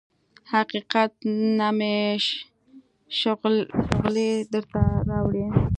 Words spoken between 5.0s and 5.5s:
راوړي